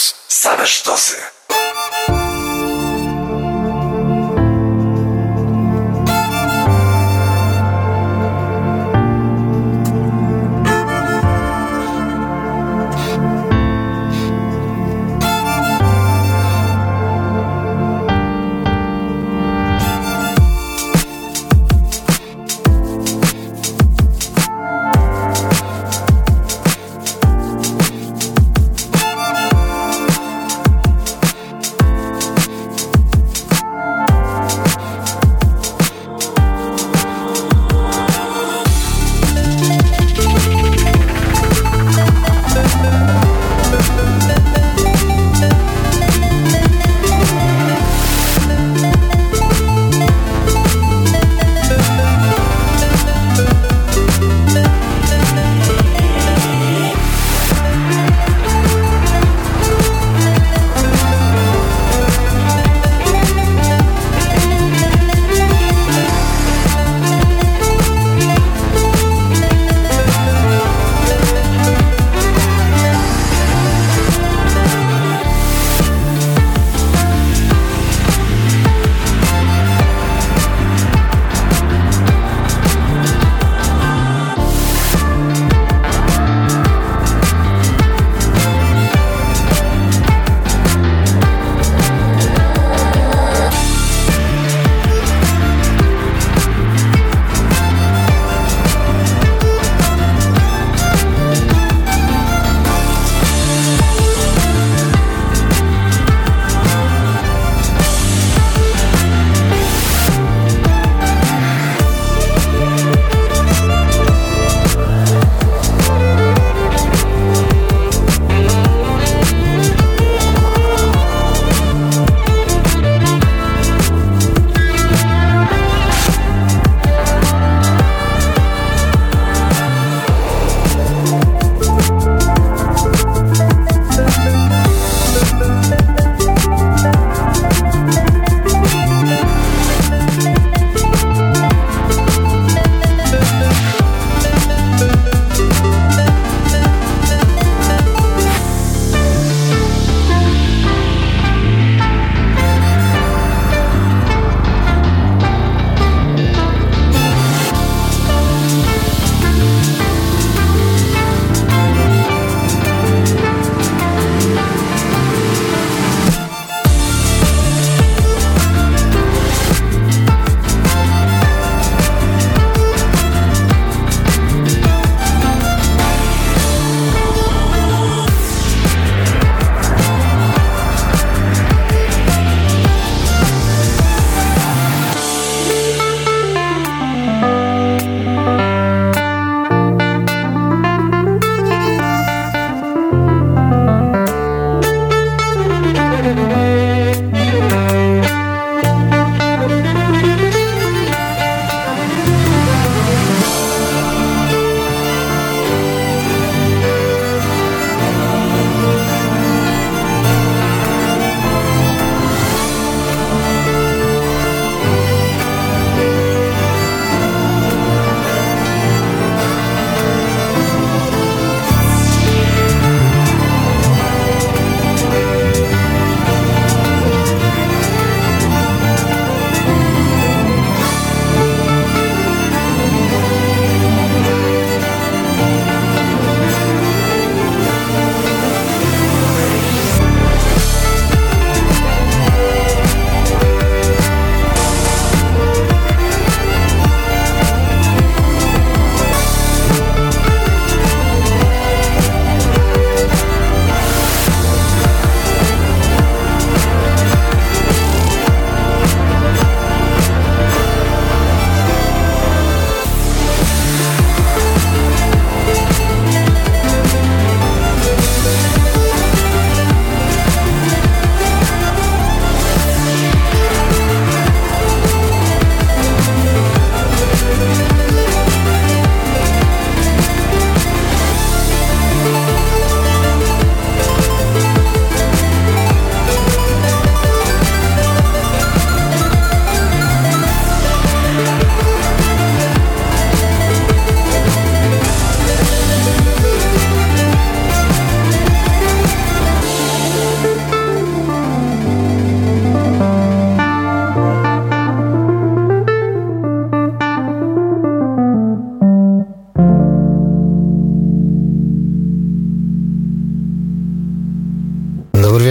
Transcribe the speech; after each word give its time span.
Plus. 0.00 0.14
Same 0.28 0.64
sztosy. 0.66 1.39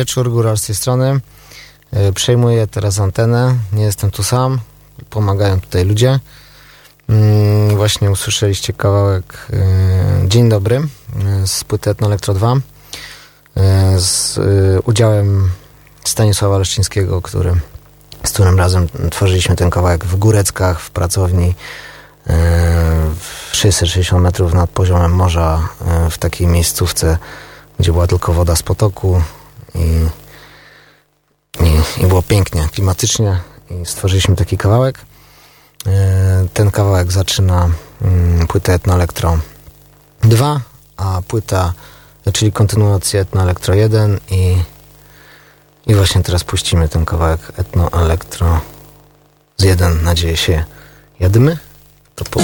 Wieczór, 0.10 0.32
góra 0.32 0.56
z 0.56 0.66
tej 0.66 0.76
strony. 0.76 1.20
E, 1.94 2.14
przejmuję 2.14 2.68
teraz 2.68 3.00
antenę. 3.00 3.56
Nie 3.74 3.84
jestem 3.84 4.12
tu 4.12 4.24
sam. 4.24 4.60
Pomagają 5.10 5.62
tutaj 5.62 5.86
ludzie. 5.86 6.20
Mm, 7.10 7.78
właśnie 7.78 8.12
usłyszeliście 8.12 8.74
kawałek 8.74 9.48
e, 9.54 10.28
Dzień 10.28 10.50
Dobry 10.50 10.76
e, 10.76 11.48
z 11.48 11.64
płyty 11.64 11.90
Etno 11.90 12.08
Elektro 12.08 12.34
2 12.34 12.56
z 13.98 14.40
udziałem 14.86 15.50
Stanisława 16.04 16.58
Leszczyńskiego, 16.58 17.22
który, 17.22 17.56
z 18.26 18.32
którym 18.32 18.58
razem 18.58 18.88
tworzyliśmy 19.12 19.56
ten 19.56 19.70
kawałek 19.70 20.06
w 20.06 20.16
Góreckach, 20.16 20.80
w 20.80 20.92
pracowni 20.92 21.56
660 23.52 24.24
metrów 24.24 24.54
nad 24.54 24.70
poziomem 24.70 25.12
morza, 25.12 25.70
w 26.12 26.18
takiej 26.18 26.48
miejscówce, 26.48 27.18
gdzie 27.80 27.92
była 27.92 28.08
tylko 28.08 28.34
woda 28.34 28.56
z 28.56 28.64
potoku 28.64 29.22
i, 29.76 30.08
i, 31.64 32.04
i 32.04 32.08
było 32.08 32.22
pięknie, 32.22 32.68
klimatycznie 32.72 33.40
i 33.70 33.86
stworzyliśmy 33.86 34.36
taki 34.36 34.58
kawałek. 34.58 35.00
E, 35.88 36.48
ten 36.54 36.72
kawałek 36.72 37.12
zaczyna 37.12 37.70
mm, 38.02 38.48
płytę 38.48 38.74
Etno 38.74 38.94
Elektro 38.94 39.40
2, 40.22 40.62
a 40.98 41.22
płyta, 41.28 41.74
czyli 42.34 42.52
kontynuacja 42.52 43.22
Etno 43.22 43.42
Elektro 43.42 43.74
1 43.74 44.20
i, 44.32 44.56
i 45.88 45.96
właśnie 45.96 46.24
teraz 46.24 46.44
puścimy 46.44 46.90
ten 46.90 47.06
kawałek 47.06 47.40
Etno 47.58 47.92
Elektro 47.92 48.62
z 49.58 49.64
1, 49.64 50.04
nadzieję 50.04 50.38
się, 50.38 50.66
jadymy. 51.20 51.58
To 52.16 52.26
po... 52.26 52.40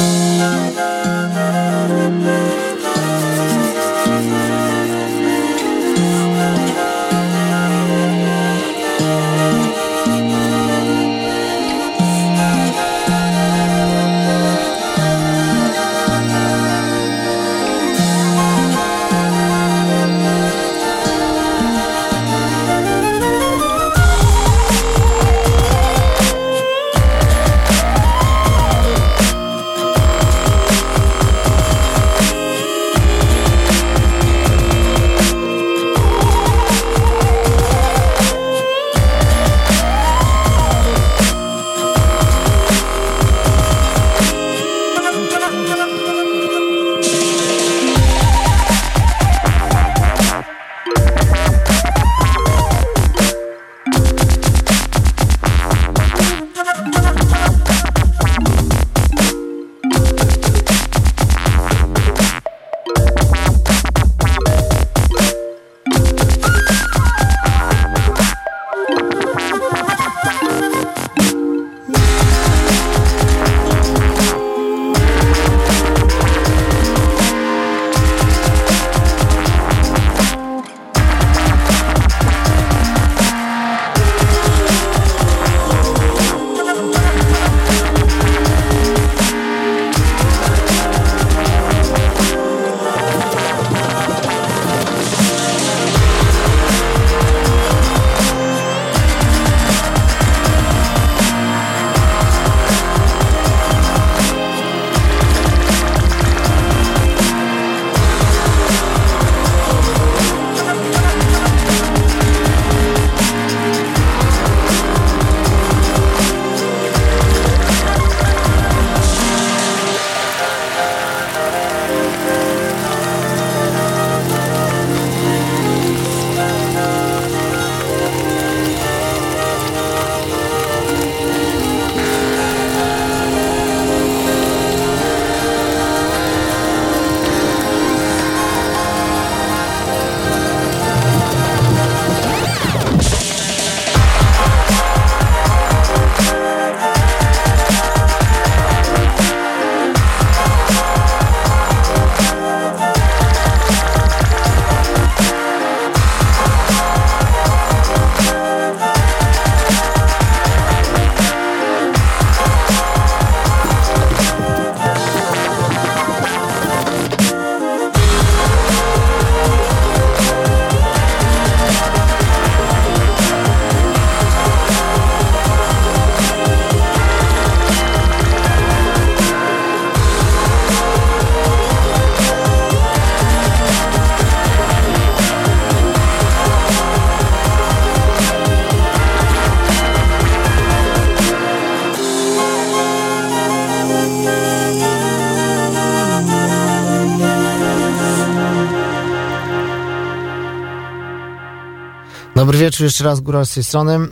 Dobry 202.46 202.58
wieczór, 202.58 202.84
jeszcze 202.84 203.04
raz 203.04 203.20
góra 203.20 203.46
z 203.46 203.54
tej 203.54 203.64
strony. 203.64 203.94
Mm, 203.94 204.10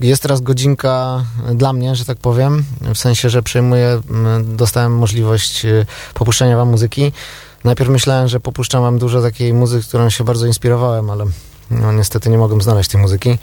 jest 0.00 0.22
teraz 0.22 0.40
godzinka 0.40 1.24
dla 1.54 1.72
mnie, 1.72 1.96
że 1.96 2.04
tak 2.04 2.18
powiem, 2.18 2.64
w 2.94 2.98
sensie, 2.98 3.30
że 3.30 3.42
przejmuję, 3.42 4.00
mm, 4.10 4.56
dostałem 4.56 4.96
możliwość 4.96 5.64
y, 5.64 5.86
popuszczenia 6.14 6.56
wam 6.56 6.68
muzyki. 6.68 7.12
Najpierw 7.64 7.90
myślałem, 7.90 8.28
że 8.28 8.40
popuszczam 8.40 8.82
wam 8.82 8.98
dużo 8.98 9.22
takiej 9.22 9.54
muzyki, 9.54 9.88
którą 9.88 10.10
się 10.10 10.24
bardzo 10.24 10.46
inspirowałem, 10.46 11.10
ale 11.10 11.24
no, 11.70 11.92
niestety 11.92 12.30
nie 12.30 12.38
mogłem 12.38 12.62
znaleźć 12.62 12.90
tej 12.90 13.00
muzyki. 13.00 13.38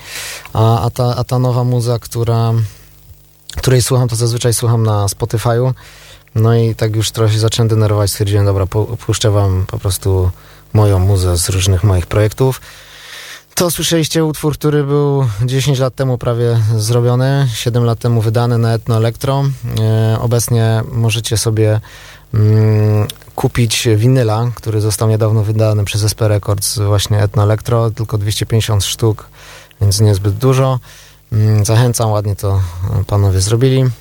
A, 0.53 0.81
a, 0.81 0.89
ta, 0.89 1.15
a 1.15 1.23
ta 1.23 1.39
nowa 1.39 1.63
muza, 1.63 1.99
która, 1.99 2.53
której 3.57 3.81
słucham, 3.81 4.07
to 4.07 4.15
zazwyczaj 4.15 4.53
słucham 4.53 4.83
na 4.83 5.05
Spotify'u. 5.05 5.73
No 6.35 6.55
i 6.55 6.75
tak 6.75 6.95
już 6.95 7.11
trochę 7.11 7.33
się 7.33 7.39
zacząłem 7.39 7.67
denerwować, 7.67 8.11
stwierdziłem, 8.11 8.45
dobra, 8.45 8.65
puszczę 9.05 9.31
wam 9.31 9.65
po 9.67 9.79
prostu 9.79 10.31
moją 10.73 10.99
muzę 10.99 11.37
z 11.37 11.49
różnych 11.49 11.83
moich 11.83 12.05
projektów. 12.05 12.61
To 13.55 13.71
słyszeliście 13.71 14.25
utwór, 14.25 14.53
który 14.53 14.83
był 14.83 15.27
10 15.45 15.79
lat 15.79 15.95
temu 15.95 16.17
prawie 16.17 16.59
zrobiony, 16.77 17.47
7 17.53 17.83
lat 17.83 17.99
temu 17.99 18.21
wydany 18.21 18.57
na 18.57 18.73
Etno 18.73 18.97
Elektro. 18.97 19.43
E, 19.79 20.17
obecnie 20.19 20.83
możecie 20.91 21.37
sobie 21.37 21.79
mm, 22.33 23.07
kupić 23.35 23.87
winyla, 23.95 24.51
który 24.55 24.81
został 24.81 25.09
niedawno 25.09 25.43
wydany 25.43 25.85
przez 25.85 26.03
SP 26.11 26.21
Records, 26.27 26.79
właśnie 26.79 27.23
Etno 27.23 27.43
Electro, 27.43 27.91
tylko 27.91 28.17
250 28.17 28.83
sztuk, 28.83 29.27
więc 29.81 30.01
niezbyt 30.01 30.33
dużo. 30.33 30.79
Mm, 31.31 31.65
zachęcam, 31.65 32.11
ładnie 32.11 32.35
to 32.35 32.61
panowie 33.07 33.41
zrobili. 33.41 33.79
Mm, 33.79 33.91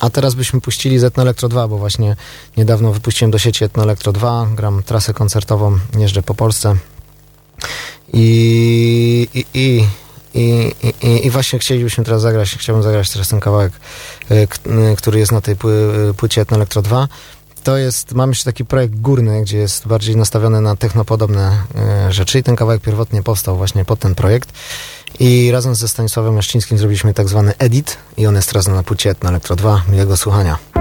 a 0.00 0.10
teraz 0.10 0.34
byśmy 0.34 0.60
puścili 0.60 0.98
z 0.98 1.04
Etno 1.04 1.22
Electro 1.22 1.48
2, 1.48 1.68
bo 1.68 1.78
właśnie 1.78 2.16
niedawno 2.56 2.92
wypuściłem 2.92 3.30
do 3.30 3.38
sieci 3.38 3.64
Etno 3.64 3.82
Electro 3.82 4.12
2, 4.12 4.46
gram 4.54 4.82
trasę 4.82 5.14
koncertową, 5.14 5.78
jeżdżę 5.98 6.22
po 6.22 6.34
Polsce. 6.34 6.76
I, 8.12 9.28
i, 9.34 9.44
i 9.54 9.86
i, 10.34 11.26
i, 11.26 11.30
właśnie 11.30 11.58
chcielibyśmy 11.58 12.04
teraz 12.04 12.22
zagrać, 12.22 12.56
chciałbym 12.58 12.82
zagrać 12.82 13.10
teraz 13.10 13.28
ten 13.28 13.40
kawałek, 13.40 13.72
y, 14.30 14.34
y, 14.34 14.96
który 14.96 15.18
jest 15.18 15.32
na 15.32 15.40
tej 15.40 15.54
y, 15.54 16.14
płycie 16.14 16.40
Etno 16.40 16.56
Electro 16.56 16.82
2. 16.82 17.08
To 17.64 17.76
jest, 17.76 18.12
mamy 18.12 18.30
jeszcze 18.30 18.44
taki 18.44 18.64
projekt 18.64 18.94
górny, 18.94 19.42
gdzie 19.42 19.58
jest 19.58 19.86
bardziej 19.86 20.16
nastawiony 20.16 20.60
na 20.60 20.76
technopodobne 20.76 21.62
rzeczy 22.08 22.38
i 22.38 22.42
ten 22.42 22.56
kawałek 22.56 22.82
pierwotnie 22.82 23.22
powstał 23.22 23.56
właśnie 23.56 23.84
pod 23.84 23.98
ten 23.98 24.14
projekt. 24.14 24.52
I 25.20 25.50
razem 25.52 25.74
ze 25.74 25.88
Stanisławem 25.88 26.36
Jaszczyńskim 26.36 26.78
zrobiliśmy 26.78 27.14
tak 27.14 27.28
zwany 27.28 27.54
edit 27.58 27.96
i 28.16 28.26
on 28.26 28.34
jest 28.34 28.48
teraz 28.48 28.68
na 28.68 28.82
płycie 28.82 29.10
Etno 29.10 29.30
Electro 29.30 29.56
2. 29.56 29.82
Miłego 29.88 30.16
słuchania. 30.16 30.71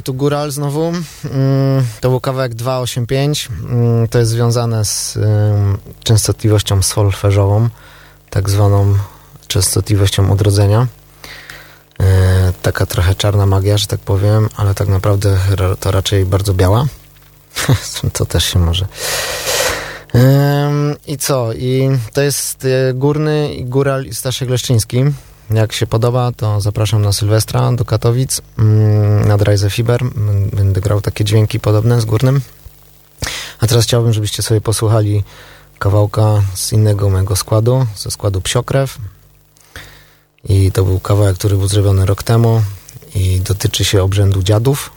Hej, 0.00 0.04
tu 0.04 0.14
Góral 0.14 0.50
znowu. 0.50 0.82
Mm, 0.84 1.04
to 2.00 2.10
był 2.10 2.20
kawałek 2.20 2.54
285. 2.54 3.48
Mm, 3.70 4.08
to 4.08 4.18
jest 4.18 4.30
związane 4.30 4.84
z 4.84 5.18
częstotliwością 6.04 6.82
solfeżową, 6.82 7.68
tak 8.30 8.50
zwaną 8.50 8.94
częstotliwością 9.48 10.32
odrodzenia. 10.32 10.86
E, 12.00 12.52
taka 12.62 12.86
trochę 12.86 13.14
czarna 13.14 13.46
magia, 13.46 13.78
że 13.78 13.86
tak 13.86 14.00
powiem, 14.00 14.48
ale 14.56 14.74
tak 14.74 14.88
naprawdę 14.88 15.38
to 15.80 15.90
raczej 15.90 16.26
bardzo 16.26 16.54
biała. 16.54 16.86
to 18.12 18.26
też 18.26 18.44
się 18.44 18.58
może. 18.58 18.86
I 21.06 21.18
co? 21.18 21.52
I 21.52 21.88
to 22.12 22.22
jest 22.22 22.64
e, 22.64 22.94
Górny, 22.94 23.56
Góral 23.60 24.04
i 24.04 24.14
Staszek 24.14 24.48
Leszczyński. 24.50 25.04
Jak 25.50 25.72
się 25.72 25.86
podoba, 25.86 26.32
to 26.32 26.60
zapraszam 26.60 27.02
na 27.02 27.12
Sylwestra 27.12 27.72
do 27.72 27.84
Katowic 27.84 28.40
mm, 28.58 29.28
na 29.28 29.38
Dryze 29.38 29.70
Fiber. 29.70 30.00
Będę 30.52 30.80
grał 30.80 31.00
takie 31.00 31.24
dźwięki 31.24 31.60
podobne 31.60 32.00
z 32.00 32.04
Górnym. 32.04 32.40
A 33.60 33.66
teraz 33.66 33.84
chciałbym, 33.84 34.12
żebyście 34.12 34.42
sobie 34.42 34.60
posłuchali 34.60 35.24
kawałka 35.78 36.42
z 36.54 36.72
innego 36.72 37.10
mojego 37.10 37.36
składu, 37.36 37.86
ze 37.96 38.10
składu 38.10 38.40
Psiokrew. 38.40 38.98
I 40.44 40.72
to 40.72 40.84
był 40.84 41.00
kawałek, 41.00 41.36
który 41.36 41.56
był 41.56 41.68
zrobiony 41.68 42.06
rok 42.06 42.22
temu 42.22 42.62
i 43.14 43.40
dotyczy 43.40 43.84
się 43.84 44.02
obrzędu 44.02 44.42
dziadów, 44.42 44.90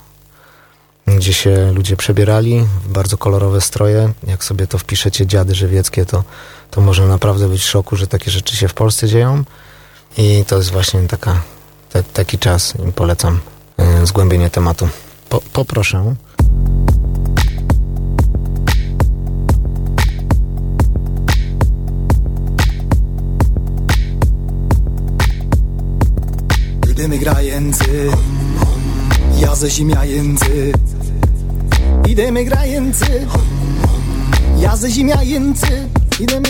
gdzie 1.07 1.33
się 1.33 1.71
ludzie 1.71 1.97
przebierali 1.97 2.65
w 2.85 2.91
bardzo 2.91 3.17
kolorowe 3.17 3.61
stroje. 3.61 4.13
Jak 4.27 4.43
sobie 4.43 4.67
to 4.67 4.77
wpiszecie, 4.77 5.27
dziady 5.27 5.55
żywieckie, 5.55 6.05
to, 6.05 6.23
to 6.71 6.81
może 6.81 7.07
naprawdę 7.07 7.49
być 7.49 7.61
w 7.61 7.69
szoku, 7.69 7.95
że 7.95 8.07
takie 8.07 8.31
rzeczy 8.31 8.55
się 8.55 8.67
w 8.67 8.73
Polsce 8.73 9.07
dzieją. 9.07 9.43
I 10.17 10.45
to 10.47 10.57
jest 10.57 10.71
właśnie 10.71 10.99
taka, 11.07 11.41
te, 11.89 12.03
taki 12.03 12.37
czas. 12.37 12.73
I 12.89 12.91
polecam 12.91 13.39
y, 14.01 14.05
zgłębienie 14.05 14.49
tematu. 14.49 14.89
Po, 15.29 15.41
poproszę. 15.53 16.15
Idziemy 26.91 27.17
grający, 27.17 28.09
ja 29.37 29.55
ze 29.55 29.69
ziemiający. 29.69 30.71
Idziemy 32.07 32.45
grający, 32.45 33.27
ja 34.57 34.75
ze 34.77 34.89
ziemiający. 34.91 35.89
Idziemy, 36.19 36.47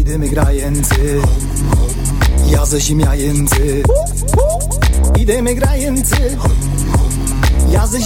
idziemy 0.00 0.28
grający, 0.28 1.20
ja 2.50 2.66
ze 2.66 2.80
ziemiający. 2.80 3.82
Idziemy 5.18 5.54
grający, 5.54 6.36
ja 7.70 7.86
ze 7.86 8.00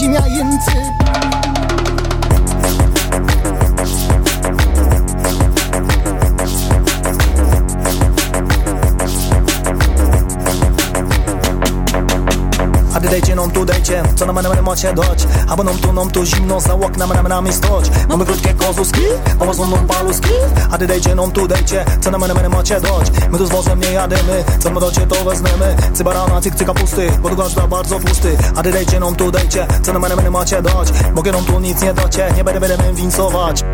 ziemiający. 13.04 13.20
dejcie 13.20 13.34
nam 13.34 13.50
tu 13.50 13.64
dejcie, 13.64 14.02
co 14.16 14.26
na 14.26 14.32
mnie 14.32 14.62
macie 14.62 14.92
dać? 14.94 15.26
Albo 15.48 15.64
nam 15.64 15.78
tu, 15.78 15.92
nam 15.92 16.10
tu 16.10 16.24
zimno, 16.24 16.60
za 16.60 16.74
oknami 16.74 17.12
nam 17.12 17.28
nami 17.28 17.52
stać. 17.52 17.90
Mamy 18.08 18.24
krótkie 18.24 18.54
kozuski, 18.54 19.00
a 19.40 19.44
was 19.44 19.58
nam 19.58 19.86
paluski 19.86 20.30
A 20.70 20.78
ty 20.78 20.86
dejcie 20.86 21.14
nam 21.14 21.30
tu 21.30 21.48
dejcie, 21.48 21.84
co 22.00 22.10
na 22.10 22.18
mnie 22.18 22.48
macie 22.48 22.80
dać? 22.80 23.10
My 23.30 23.38
tu 23.38 23.46
z 23.46 23.50
wozem 23.50 23.80
nie 23.80 23.92
jademy, 23.92 24.44
co 24.58 24.70
my 24.70 24.80
dacie 24.80 25.06
to 25.06 25.24
wezmemy. 25.24 25.76
Cybarana, 25.94 26.40
cyk 26.40 26.54
cyka 26.54 26.74
pusty, 26.74 27.10
podgłaszcz 27.22 27.60
bardzo 27.60 28.00
pusty. 28.00 28.36
A 28.56 28.62
ty 28.62 28.72
dejcie 28.72 29.00
nam 29.00 29.16
tu 29.16 29.30
dejcie, 29.30 29.66
co 29.82 29.92
na 29.92 29.98
mnie 29.98 30.30
macie 30.30 30.62
dać? 30.62 30.88
Mogę 31.14 31.32
nam 31.32 31.44
tu 31.44 31.60
nic 31.60 31.82
nie 31.82 31.94
dacie, 31.94 32.32
nie 32.36 32.44
będę 32.44 32.60
będę 32.60 32.92
wincować 32.94 33.64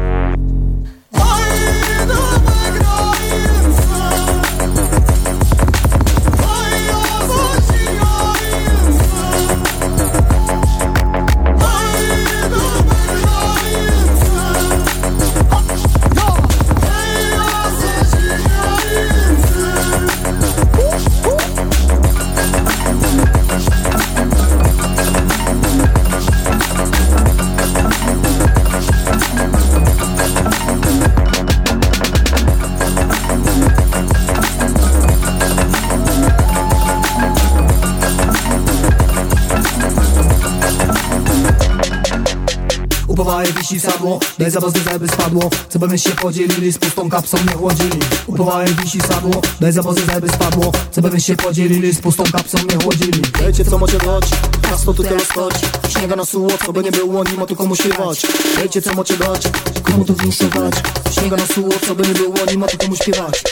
wisi 43.71 43.87
sadło, 43.87 44.21
daj 44.39 44.51
za 44.51 44.61
was 44.61 44.73
zeby 44.73 45.09
spadło. 45.09 45.51
Co 45.69 45.79
by 45.79 45.99
się 45.99 46.11
podzielili, 46.11 46.73
z 46.73 46.79
pustą 46.79 47.11
kapsą 47.11 47.39
nie 47.49 47.53
chłodzili. 47.53 47.99
Upowałem 48.27 48.75
wisi 48.75 49.01
sadło, 49.01 49.43
daj 49.61 49.73
za 49.73 49.83
was 49.83 49.97
zeby 49.97 50.29
spadło. 50.29 50.73
Co 50.91 51.03
by 51.03 51.21
się 51.21 51.37
podzielili, 51.37 51.93
z 51.93 52.01
pustą 52.01 52.25
kapsą 52.33 52.59
nie 52.59 52.85
chłodzili. 52.85 53.23
Wiecie 53.47 53.65
co 53.65 53.79
macie 53.79 53.99
dać, 53.99 54.25
miasto 54.71 54.95
tu 54.95 55.03
teraz 55.03 55.23
stać 55.23 55.55
Śniega 55.89 56.17
na 56.17 56.25
suło, 56.25 56.51
co 56.67 56.73
by 56.73 56.83
nie 56.83 56.91
było, 56.91 57.25
nie 57.25 57.37
ma 57.37 57.47
tu 57.47 57.57
komu 57.57 57.77
śpiewać. 57.77 58.27
Wiecie 58.63 58.83
co 58.83 58.95
macie 58.95 59.17
dać, 59.17 59.43
komu 59.83 60.05
tu 60.05 60.15
winszować 60.15 60.75
Śniega 61.11 61.37
na 61.37 61.47
suło, 61.47 61.73
co 61.87 61.95
by 61.95 62.03
nie 62.03 62.15
było, 62.15 62.37
nie 62.51 62.59
ma 62.59 62.67
tu 62.67 62.79
komu 62.79 62.97
śpiewać 62.97 63.43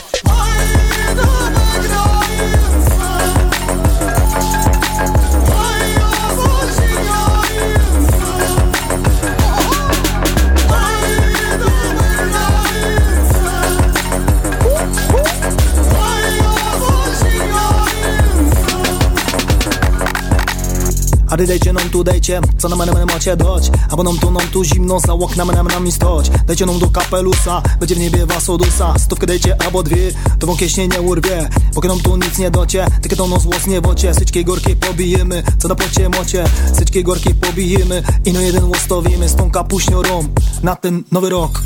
A 21.30 21.36
ty 21.36 21.46
dejcie 21.46 21.72
nam 21.72 21.90
tu, 21.90 22.04
dejcie, 22.04 22.40
co 22.58 22.68
na 22.68 22.76
mnie 22.76 23.06
macie 23.06 23.36
dać. 23.36 23.70
Albo 23.90 24.02
nam 24.02 24.18
tu, 24.18 24.30
nam 24.30 24.48
tu 24.52 24.64
zimno, 24.64 25.00
za 25.00 25.12
oknami 25.12 25.52
nam 25.52 25.66
nami 25.66 25.92
stać. 25.92 26.30
Dajcie 26.46 26.66
nam 26.66 26.78
do 26.78 26.90
kapelusa, 26.90 27.62
będzie 27.80 27.94
w 27.94 27.98
niebie 27.98 28.26
was 28.26 28.50
odusa. 28.50 28.98
Stówkę 28.98 29.26
dejcie 29.26 29.62
albo 29.62 29.82
dwie, 29.82 30.12
to 30.38 30.46
wam 30.46 30.56
kieśnie 30.56 30.88
nie 30.88 31.00
urwie. 31.00 31.48
Póki 31.74 31.88
nam 31.88 32.00
tu 32.00 32.16
nic 32.16 32.38
nie 32.38 32.50
docie, 32.50 32.86
tylko 33.02 33.16
to 33.16 33.26
nos 33.26 33.44
włos 33.44 33.66
nie 33.66 33.80
wocie. 33.80 34.14
Syczki 34.14 34.44
gorki 34.44 34.76
pobijemy, 34.76 35.42
co 35.58 35.68
na 35.68 35.74
pocie 35.74 36.08
mocie 36.08 36.44
Syczki 36.78 37.04
gorki 37.04 37.34
pobijemy 37.34 38.02
i 38.24 38.32
no 38.32 38.40
jeden 38.40 38.64
łostowimy 38.64 39.28
Z 39.28 39.34
tą 39.34 39.50
kapuśniorą 39.50 40.28
na 40.62 40.76
ten 40.76 41.04
nowy 41.12 41.28
rok 41.30 41.62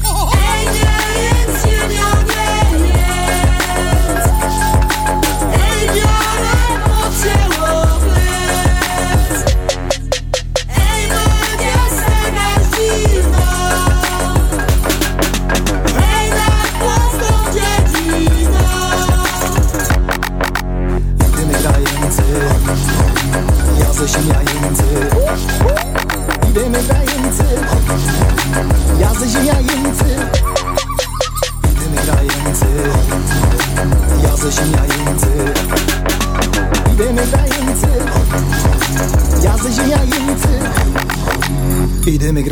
Ziemiający 34.53 35.27
Idziemy 36.95 37.27
grający 37.27 37.87
Ja 39.45 39.57
ze 39.57 39.73
ziemiający 39.73 40.49
Idziemy 42.07 42.43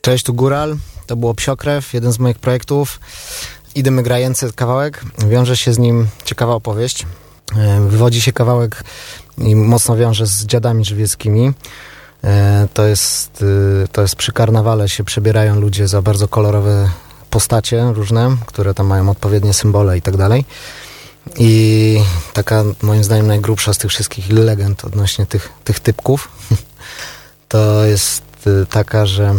Cześć, 0.00 0.24
tu 0.24 0.34
Góral, 0.34 0.76
to 1.06 1.16
było 1.16 1.34
Psiokrew, 1.34 1.94
jeden 1.94 2.12
z 2.12 2.18
moich 2.18 2.38
projektów. 2.38 3.00
Idziemy 3.74 4.02
grający 4.02 4.52
kawałek, 4.52 5.04
wiąże 5.28 5.56
się 5.56 5.72
z 5.72 5.78
nim 5.78 6.06
ciekawa 6.24 6.54
opowieść. 6.54 7.06
E, 7.56 7.80
Wywodzi 7.80 8.22
się 8.22 8.32
kawałek 8.32 8.84
i 9.38 9.56
mocno 9.56 9.96
wiąże 9.96 10.26
z 10.26 10.46
dziadami 10.46 10.84
żywieckimi. 10.84 11.52
E, 12.24 12.68
to 12.74 12.86
jest, 12.86 13.42
y, 13.42 13.88
to 13.92 14.02
jest 14.02 14.16
przy 14.16 14.32
karnawale 14.32 14.88
się 14.88 15.04
przebierają 15.04 15.60
ludzie 15.60 15.88
za 15.88 16.02
bardzo 16.02 16.28
kolorowe 16.28 16.90
postacie 17.30 17.92
różne, 17.92 18.36
które 18.46 18.74
tam 18.74 18.86
mają 18.86 19.10
odpowiednie 19.10 19.52
symbole 19.52 19.98
i 19.98 20.02
tak 20.02 20.16
dalej. 20.16 20.44
I 21.38 22.00
taka 22.32 22.64
moim 22.82 23.04
zdaniem 23.04 23.26
najgrubsza 23.26 23.74
z 23.74 23.78
tych 23.78 23.90
wszystkich 23.90 24.30
legend 24.30 24.84
odnośnie 24.84 25.26
tych, 25.26 25.52
tych 25.64 25.80
typków 25.80 26.28
to 27.48 27.84
jest 27.84 28.22
y, 28.46 28.66
taka, 28.66 29.06
że 29.06 29.34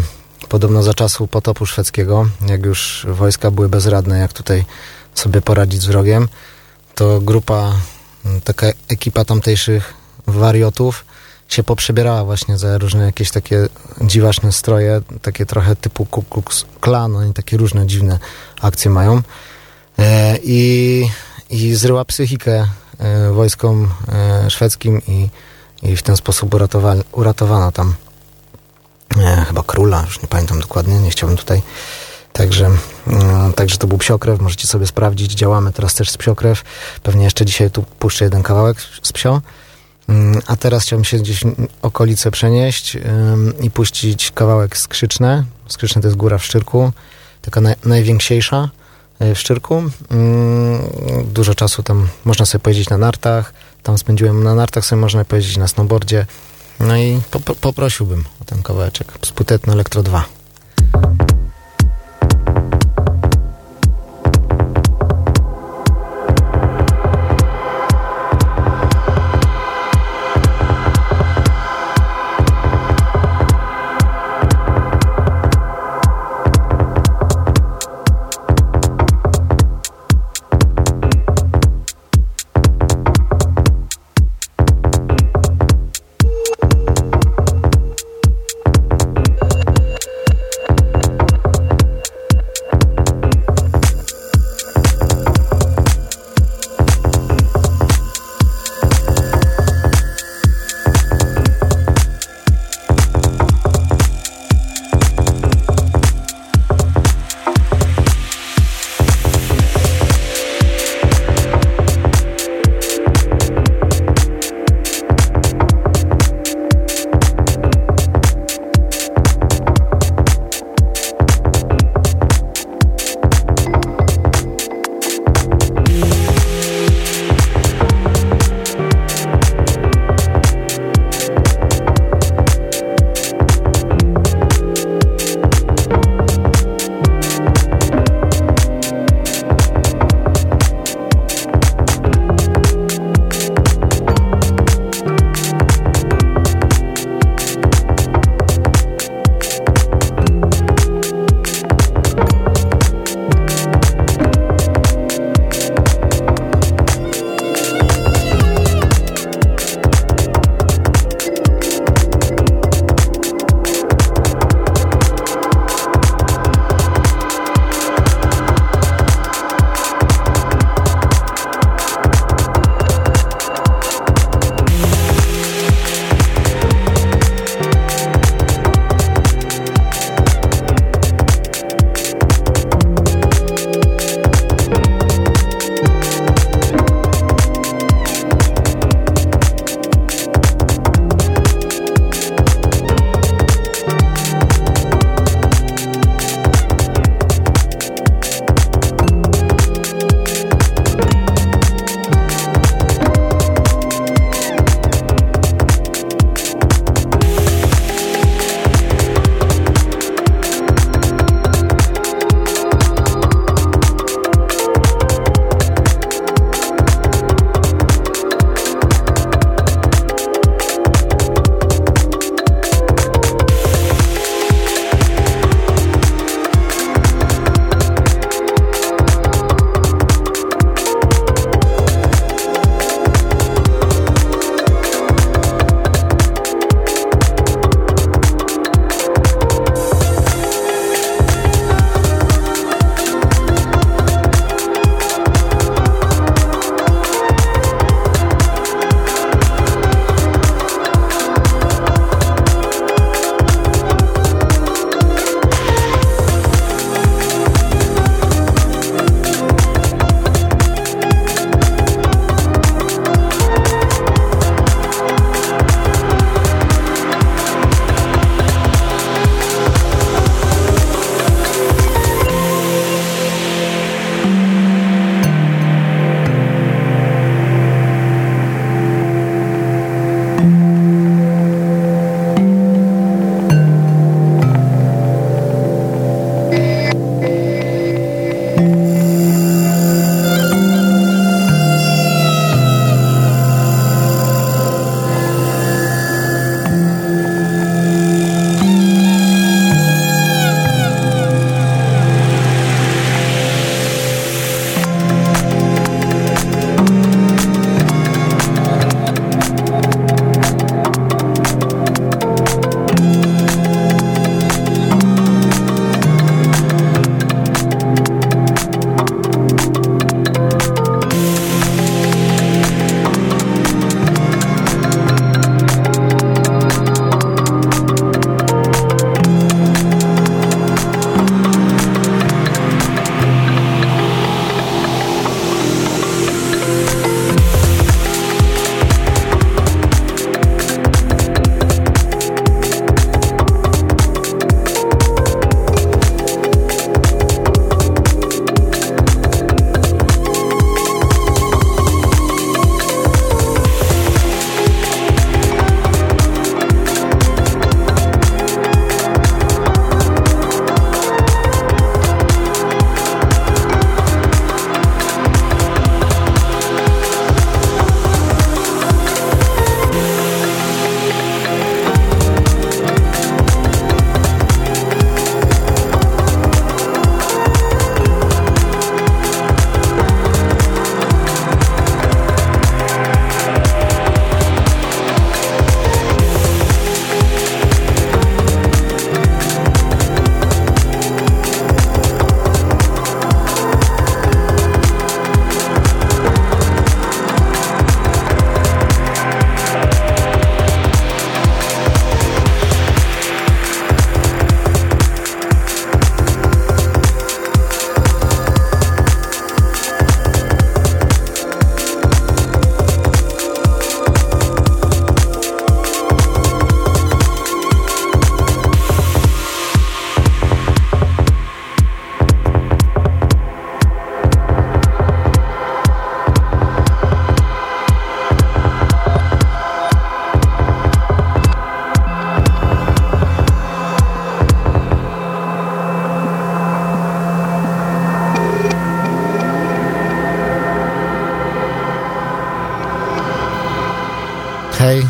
podobno 0.50 0.84
za 0.84 0.94
czasu 0.94 1.28
potopu 1.28 1.66
szwedzkiego, 1.66 2.30
jak 2.48 2.66
już 2.66 3.08
wojska 3.10 3.52
były 3.52 3.70
bezradne, 3.70 4.20
jak 4.20 4.34
tutaj 4.34 4.66
sobie 5.14 5.42
poradzić 5.42 5.82
z 5.82 5.86
wrogiem, 5.86 6.28
to 6.96 7.22
grupa, 7.22 7.74
y, 8.26 8.42
taka 8.42 8.68
ekipa 8.88 9.26
tamtejszych 9.26 9.94
wariotów 10.28 11.06
się 11.50 11.64
poprzebierała 11.64 12.24
właśnie 12.24 12.58
za 12.58 12.78
różne 12.78 13.06
jakieś 13.06 13.32
takie 13.32 13.68
dziwaczne 14.02 14.52
stroje, 14.52 15.02
takie 15.22 15.46
trochę 15.46 15.76
typu 15.76 16.06
Ku 16.06 16.24
Klux 16.24 16.66
Klan, 16.82 17.16
oni 17.16 17.34
takie 17.34 17.58
różne 17.58 17.88
dziwne 17.88 18.20
akcje 18.62 18.92
mają. 18.92 19.22
E, 20.00 20.38
I, 20.44 21.10
i 21.50 21.76
zryła 21.76 22.06
psychikę 22.06 22.68
e, 23.00 23.32
wojskom 23.32 23.90
e, 24.10 24.50
szwedzkim 24.50 25.02
i, 25.08 25.30
i 25.82 25.98
w 25.98 26.04
ten 26.04 26.18
sposób 26.18 26.54
uratowa, 26.54 26.96
uratowano 27.12 27.72
tam 27.72 27.94
e, 29.18 29.46
chyba 29.48 29.64
króla, 29.64 30.04
już 30.06 30.22
nie 30.22 30.28
pamiętam 30.28 30.60
dokładnie, 30.60 31.00
nie 31.00 31.10
chciałbym 31.10 31.38
tutaj. 31.38 31.62
Także, 32.34 32.70
e, 33.08 33.52
także 33.56 33.78
to 33.78 33.88
był 33.88 33.98
psiokrew, 33.98 34.42
możecie 34.42 34.68
sobie 34.68 34.88
sprawdzić. 34.88 35.32
Działamy 35.32 35.74
teraz 35.74 35.94
też 35.94 36.10
z 36.10 36.18
psiokrew. 36.18 36.64
Pewnie 37.04 37.24
jeszcze 37.24 37.46
dzisiaj 37.46 37.72
tu 37.72 37.84
puszczę 37.84 38.26
jeden 38.26 38.44
kawałek 38.44 38.82
z 39.02 39.12
psio. 39.12 39.42
Mm, 40.10 40.42
A 40.48 40.56
teraz 40.56 40.84
chciałbym 40.84 41.06
się 41.06 41.18
gdzieś 41.18 41.44
okolice 41.82 42.32
przenieść 42.32 42.98
i 43.62 43.72
puścić 43.72 44.32
kawałek 44.32 44.78
skrzyczne. 44.78 45.44
Skrzyczne 45.68 46.02
to 46.02 46.08
jest 46.08 46.18
góra 46.18 46.38
w 46.38 46.46
Szczyrku, 46.46 46.92
taka 47.42 47.62
naj, 47.62 47.76
najwięksiejsza 47.86 48.70
w 49.20 49.36
Szczyrku. 49.36 49.76
Ym, 50.12 50.80
Dużo 51.34 51.56
czasu 51.56 51.84
tam 51.84 52.08
można 52.26 52.46
sobie 52.46 52.62
pojeździć 52.62 52.90
na 52.90 52.98
nartach. 52.98 53.54
Tam 53.84 53.98
spędziłem 53.98 54.44
na 54.44 54.56
nartach, 54.56 54.86
sobie 54.86 55.02
można 55.02 55.26
pojeździć 55.26 55.58
na 55.58 55.68
snowboardzie. 55.68 56.26
No 56.80 56.98
i 56.98 57.22
po, 57.32 57.40
po, 57.40 57.56
poprosiłbym 57.56 58.26
o 58.42 58.46
ten 58.46 58.64
kawałeczek. 58.64 59.14
Sputetno 59.26 59.74
Elektro 59.74 60.04
2. 60.04 60.26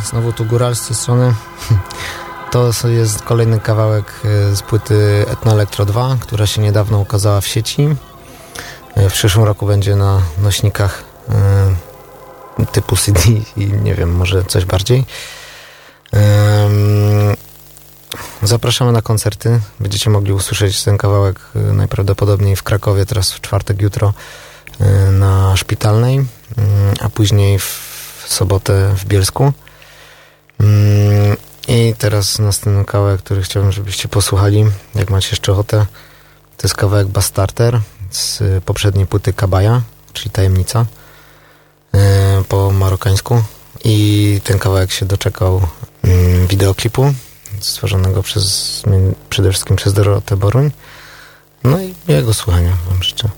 znowu 0.09 0.33
tu 0.33 0.45
Góral 0.45 0.75
z 0.75 0.87
tej 0.87 0.95
strony. 0.95 1.33
To 2.51 2.71
jest 2.87 3.21
kolejny 3.21 3.59
kawałek 3.59 4.13
e, 4.25 4.55
z 4.55 4.61
płyty 4.61 5.25
Etno 5.27 5.51
Electro 5.51 5.85
2, 5.85 6.17
która 6.19 6.47
się 6.47 6.61
niedawno 6.61 6.99
ukazała 6.99 7.41
w 7.41 7.47
sieci. 7.47 7.95
E, 8.95 9.09
w 9.09 9.13
przyszłym 9.13 9.45
roku 9.45 9.65
będzie 9.65 9.95
na 9.95 10.21
nośnikach 10.37 11.03
y, 12.59 12.65
typu 12.65 12.97
CD 12.97 13.19
i 13.57 13.67
nie 13.67 13.95
wiem, 13.95 14.15
może 14.15 14.43
coś 14.43 14.65
bardziej. 14.65 15.05
Y, 16.13 16.17
zapraszamy 18.43 18.91
na 18.91 19.01
koncerty. 19.01 19.59
Będziecie 19.79 20.09
mogli 20.09 20.33
usłyszeć 20.33 20.83
ten 20.83 20.97
kawałek 20.97 21.39
y, 21.55 21.73
najprawdopodobniej 21.73 22.55
w 22.55 22.63
Krakowie, 22.63 23.05
teraz 23.05 23.31
w 23.31 23.41
czwartek, 23.41 23.81
jutro 23.81 24.13
na 25.11 25.57
Szpitalnej, 25.57 26.25
a 27.01 27.09
później 27.09 27.59
w 27.59 28.23
sobotę 28.27 28.95
w 28.95 29.05
Bielsku. 29.05 29.53
Mm, 30.59 31.37
I 31.67 31.93
teraz 31.97 32.39
następny 32.39 32.85
kawałek, 32.85 33.21
który 33.21 33.41
chciałbym, 33.41 33.71
żebyście 33.71 34.07
posłuchali, 34.07 34.65
jak 34.95 35.09
macie 35.09 35.29
jeszcze 35.31 35.51
ochotę. 35.51 35.85
To 36.57 36.67
jest 36.67 36.75
kawałek 36.75 37.07
Bastarter 37.07 37.79
z 38.11 38.43
poprzedniej 38.63 39.07
płyty 39.07 39.33
Kabaja, 39.33 39.81
czyli 40.13 40.29
Tajemnica 40.29 40.85
e, 41.93 42.43
po 42.49 42.71
marokańsku. 42.71 43.43
I 43.83 44.41
ten 44.43 44.59
kawałek 44.59 44.91
się 44.91 45.05
doczekał 45.05 45.61
mm, 46.03 46.47
wideoklipu 46.47 47.13
stworzonego 47.59 48.23
przez, 48.23 48.83
przede 49.29 49.49
wszystkim 49.49 49.75
przez 49.75 49.93
Dorotę 49.93 50.37
Boruń. 50.37 50.71
No 51.63 51.81
i 51.81 51.93
jego 52.07 52.33
słuchania 52.33 52.77
wam 52.89 53.03
życzę. 53.03 53.29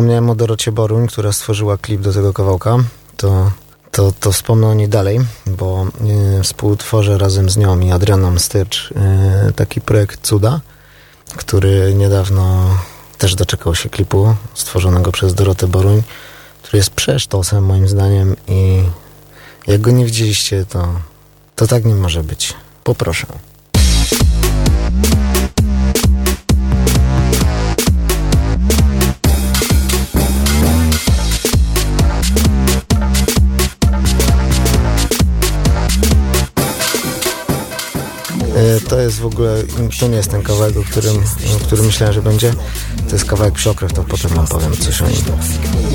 Wspomniałem 0.00 0.30
o 0.30 0.34
Dorocie 0.34 0.72
Boruń, 0.72 1.06
która 1.06 1.32
stworzyła 1.32 1.78
klip 1.78 2.00
do 2.00 2.12
tego 2.12 2.32
kawałka, 2.32 2.78
to, 3.16 3.50
to, 3.90 4.12
to 4.20 4.32
wspomnę 4.32 4.66
o 4.66 4.74
niej 4.74 4.88
dalej, 4.88 5.20
bo 5.46 5.86
y, 6.38 6.42
współtworzę 6.42 7.18
razem 7.18 7.50
z 7.50 7.56
nią 7.56 7.80
i 7.80 7.90
Adrianą 7.90 8.38
Stycz 8.38 8.90
y, 8.90 9.52
taki 9.52 9.80
projekt 9.80 10.20
Cuda, 10.20 10.60
który 11.36 11.94
niedawno 11.94 12.76
też 13.18 13.34
doczekał 13.34 13.74
się 13.74 13.88
klipu 13.88 14.34
stworzonego 14.54 15.12
przez 15.12 15.34
Dorotę 15.34 15.66
Boruń, 15.66 16.02
który 16.62 16.78
jest 16.78 16.90
przesztosem 16.90 17.64
moim 17.64 17.88
zdaniem 17.88 18.36
i 18.48 18.82
jak 19.66 19.80
go 19.80 19.90
nie 19.90 20.04
widzieliście, 20.04 20.64
to, 20.66 20.88
to 21.56 21.66
tak 21.66 21.84
nie 21.84 21.94
może 21.94 22.22
być. 22.22 22.54
Poproszę. 22.84 23.26
To 38.90 39.00
jest 39.00 39.18
w 39.18 39.26
ogóle, 39.26 39.62
to 40.00 40.08
nie 40.08 40.16
jest 40.16 40.30
ten 40.30 40.42
kawałek, 40.42 40.76
o 40.76 40.82
którym, 40.82 41.16
o 41.56 41.64
którym 41.64 41.86
myślałem, 41.86 42.14
że 42.14 42.22
będzie. 42.22 42.54
To 43.10 43.16
jest 43.16 43.28
kawałek 43.30 43.54
psiokrew, 43.54 43.92
to 43.92 44.04
potem 44.04 44.30
wam 44.30 44.46
powiem 44.46 44.72
coś 44.76 45.02
o 45.02 45.06
nim. 45.06 45.16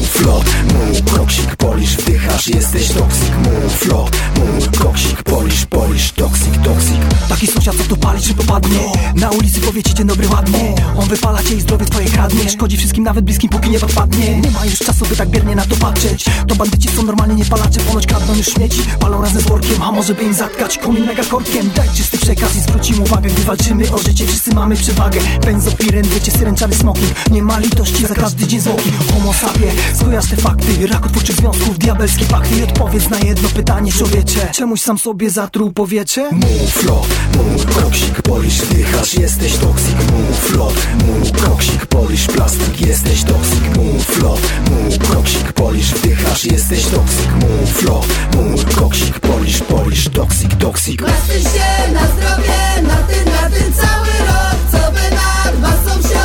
Flot, 0.09 0.45
mu, 0.73 1.17
koksik, 1.17 1.55
polisz, 1.55 1.97
wdychasz, 1.97 2.47
jesteś 2.47 2.87
toksik, 2.87 3.37
mu, 3.37 3.69
flot, 3.69 4.17
mu, 4.37 4.79
koksik, 4.79 5.23
polisz, 5.23 5.65
polisz, 5.65 6.11
toksik, 6.11 6.57
toksik. 6.63 7.01
Taki 7.29 7.47
sąsiad, 7.47 7.75
co 7.75 7.83
tu 7.83 7.97
pali, 7.97 8.21
czy 8.21 8.33
popadnie? 8.33 8.79
Na 9.15 9.29
ulicy 9.29 9.61
powiecie 9.61 9.93
dzień 9.93 10.07
dobry 10.07 10.27
ładnie. 10.27 10.75
On 10.97 11.07
wypala 11.07 11.43
cię 11.43 11.55
i 11.55 11.61
zdrowie 11.61 11.85
twoje 11.85 12.09
kradnie. 12.09 12.49
Szkodzi 12.49 12.77
wszystkim, 12.77 13.03
nawet 13.03 13.25
bliskim, 13.25 13.49
póki 13.49 13.69
nie 13.69 13.79
podpadnie. 13.79 14.41
Nie 14.41 14.51
ma 14.51 14.65
już 14.65 14.79
czasu, 14.79 15.05
by 15.05 15.15
tak 15.15 15.29
biernie 15.29 15.55
na 15.55 15.65
to 15.65 15.75
patrzeć. 15.75 16.25
To 16.47 16.55
bandyci 16.55 16.89
są 16.89 17.03
normalnie 17.03 17.35
nie 17.35 17.45
palacze 17.45 17.79
Ponoć 17.79 18.07
kradną 18.07 18.35
już 18.35 18.45
śmieci, 18.47 18.81
palą 18.99 19.21
razem 19.21 19.41
z 19.41 19.45
workiem 19.45 19.81
A 19.81 19.91
może 19.91 20.13
by 20.13 20.23
im 20.23 20.33
zatkać 20.33 20.77
komin 20.77 21.05
mega 21.05 21.23
korkiem. 21.23 21.69
Daj 21.75 21.89
czysty 21.89 22.17
przekaz 22.17 22.55
i 22.55 22.59
zwrócimy 22.59 23.01
uwagę 23.01 23.29
Gdy 23.29 23.43
walczymy 23.43 23.91
o 23.91 23.97
życie, 23.97 24.27
wszyscy 24.27 24.55
mamy 24.55 24.75
przewagę. 24.75 25.19
Benzopiren, 25.45 26.03
wiecie, 26.07 26.31
syręczany 26.31 26.75
smoking 27.05 27.31
Nie 27.31 27.43
ma 27.43 27.59
litości 27.59 28.07
za 28.07 28.15
każdy 28.15 28.47
dzień 28.47 28.61
zwłoki 28.61 28.91
Homo 29.13 29.33
sapie, 29.33 29.71
skojarz 29.95 30.29
te 30.29 30.35
fakty 30.35 30.87
Rakotwórczych 30.87 31.35
związków, 31.35 31.77
diabelskie 31.77 32.25
pakty. 32.25 32.55
I 32.55 32.63
odpowiedz 32.63 33.09
na 33.09 33.19
jedno 33.19 33.49
pytanie, 33.49 33.91
człowiecze. 33.91 34.47
Czemuś 34.51 34.81
sam 34.81 34.97
sobie 34.97 35.29
zatruł 35.29 35.71
powietrze? 35.71 36.31
Mu, 36.31 36.67
flot, 36.67 37.07
mu, 37.35 37.73
koksik, 37.81 38.21
polisz, 38.21 38.61
wdychasz, 38.61 39.13
jesteś 39.13 39.53
toksik, 39.53 39.95
mu, 39.95 40.33
flot, 40.33 40.87
mu, 41.05 41.41
koksik, 41.41 41.85
polisz, 41.85 42.27
plastik, 42.27 42.81
jesteś 42.81 43.23
toksik, 43.23 43.77
mu, 43.77 43.99
flot, 43.99 44.41
mu, 44.69 45.07
koksik, 45.15 45.53
polisz, 45.53 45.91
wdychasz, 45.93 46.45
jesteś 46.45 46.85
toksik, 46.85 47.31
mu, 47.35 47.67
flot, 47.67 48.07
mu, 48.35 48.57
koksik, 48.75 49.19
polisz, 49.19 49.59
polisz, 49.59 50.09
toksik, 50.09 50.55
toksik. 50.55 51.01
Mastuj 51.01 51.41
się 51.41 51.93
na 51.93 52.07
zdrowie, 52.07 52.81
na 52.87 52.95
tym, 52.95 53.25
na 53.33 53.49
tym 53.49 53.73
cały 53.73 54.27
rok. 54.27 54.55
Co 54.71 54.91
by 54.91 55.15
nad 55.15 55.55
was 55.61 56.05
wsią, 56.05 56.24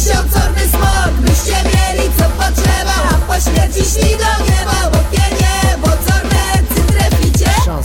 czarny 0.00 0.68
smok 0.68 1.10
Byście 1.20 1.52
mieli 1.52 2.10
co 2.18 2.24
potrzeba, 2.24 2.94
a 3.10 3.14
po 3.14 3.40
śmierci 3.40 3.84
szli 3.84 4.10
do 4.10 4.44
nieba 4.44 5.01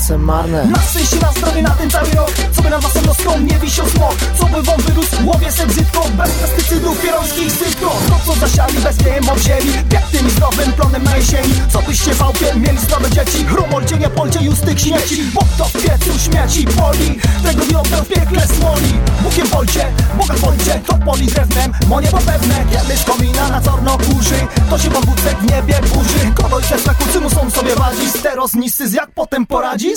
Szanse 0.08 0.18
marne. 0.18 0.66
Na 0.66 0.82
szczęście, 0.82 1.16
na 1.16 1.32
zdrowie, 1.32 1.62
na 1.62 1.70
ten 1.70 1.90
cały 1.90 2.12
rok. 2.12 2.32
Co 2.52 2.62
by 2.62 2.70
nam 2.70 2.82
was 2.82 3.06
noską 3.06 3.40
nie 3.40 3.60
wisiał 3.60 3.88
smok. 3.90 4.16
Co 4.40 4.46
by 4.46 4.64
wam 4.64 4.82
wyrósł, 4.82 5.16
łowie 5.26 5.52
se 5.52 5.68
brzydko. 5.68 6.10
Bez 6.18 6.32
pestycydów, 6.32 7.02
pierońskich 7.02 7.52
sypko. 7.52 7.96
To 8.10 8.20
co 8.26 8.40
zasiali, 8.40 8.80
bez 8.80 8.98
GMO 8.98 9.36
wzięli 9.36 9.74
Jak 9.92 10.08
tym 10.08 10.30
zdrowym 10.30 10.72
plonem 10.74 11.04
na 11.04 11.18
jesieni. 11.18 11.54
Co 11.70 11.82
byście 11.82 12.14
wałkiem 12.14 12.62
mieli 12.62 12.78
zdrowe 12.78 13.10
dzieci? 13.10 13.46
Rumorcie, 13.50 13.98
nie 13.98 14.10
polcie 14.10 14.40
już 14.40 14.60
tych 14.60 14.80
śmieci 14.80 15.24
Bo 15.34 15.42
kto 15.56 15.66
w 15.66 15.72
piecu 15.72 16.20
śmieci 16.20 16.68
poli 16.68 17.20
Tego 17.44 17.66
diobła 17.66 17.98
w 17.98 18.08
piekle 18.08 18.48
smoli 18.48 18.94
Bukiem 19.24 19.48
polcie, 19.48 19.86
Boga 20.18 20.34
polcie. 20.42 20.82
To 20.88 20.98
poli 21.06 21.28
drewnem, 21.28 21.72
monie 21.88 22.10
bo 22.12 22.18
pewne. 22.18 22.66
Kiedy 22.72 22.98
z 22.98 23.04
komina 23.04 23.50
na 23.50 23.62
czarno 23.62 23.98
kurzy. 23.98 24.48
To 24.70 24.80
się 24.80 24.90
wam 24.90 25.04
w 25.04 25.52
niebie 25.52 25.80
burzy. 25.94 26.32
Kogoś 26.36 26.68
też 26.68 26.86
na 26.86 26.94
kucymu 26.94 27.30
są 27.30 27.50
sobie 27.50 27.76
radzi 27.76 28.10
Steros 28.10 28.54
nisys, 28.54 28.94
jak 28.94 29.12
potem 29.12 29.46
poradzisz? 29.46 29.97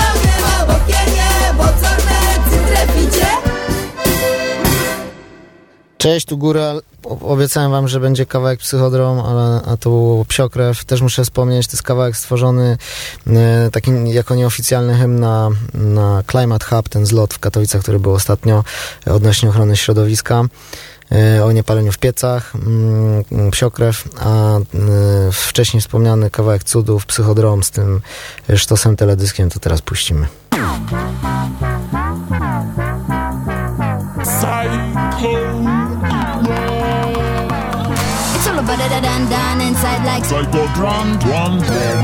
Cześć, 6.01 6.25
tu 6.25 6.37
Góral. 6.37 6.81
Obiecałem 7.21 7.71
wam, 7.71 7.87
że 7.87 7.99
będzie 7.99 8.25
kawałek 8.25 8.59
Psychodrom, 8.59 9.19
ale 9.19 9.61
a 9.65 9.77
był 9.77 10.25
Psiokrew. 10.27 10.85
Też 10.85 11.01
muszę 11.01 11.23
wspomnieć, 11.23 11.67
to 11.67 11.73
jest 11.73 11.83
kawałek 11.83 12.17
stworzony 12.17 12.77
e, 13.27 13.69
jako 14.05 14.35
nieoficjalny 14.35 14.97
hymn 14.97 15.19
na, 15.19 15.49
na 15.73 16.23
Climate 16.31 16.65
Hub, 16.65 16.89
ten 16.89 17.05
zlot 17.05 17.33
w 17.33 17.39
Katowicach, 17.39 17.81
który 17.81 17.99
był 17.99 18.13
ostatnio 18.13 18.63
odnośnie 19.05 19.49
ochrony 19.49 19.77
środowiska. 19.77 20.43
e, 21.11 21.45
O 21.45 21.51
niepaleniu 21.51 21.91
w 21.91 21.97
piecach, 21.97 22.55
mm, 22.55 23.51
psiokrew, 23.51 24.03
a 24.19 24.57
e, 24.57 24.61
wcześniej 25.31 25.81
wspomniany 25.81 26.29
kawałek 26.29 26.63
cudów, 26.63 27.05
psychodrom 27.05 27.63
z 27.63 27.71
tym 27.71 28.01
sztosem 28.55 28.95
teledyskiem, 28.95 29.49
to 29.49 29.59
teraz 29.59 29.81
puścimy. 29.81 30.27
Like 40.11 40.25
Psycho 40.25 40.67
drum, 40.75 41.17
drum, 41.19 41.59
drum. 41.59 41.99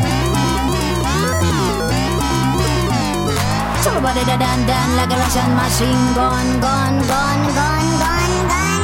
About 3.98 4.14
da 4.14 4.38
dun 4.38 4.60
dun 4.70 4.90
like 4.96 5.12
a 5.12 5.18
Russian 5.18 5.52
machine 5.58 6.14
gun, 6.14 6.48
gun, 6.62 6.94
gun, 7.12 7.40
gun, 7.58 7.84
gun, 8.00 8.32
gun. 8.48 8.82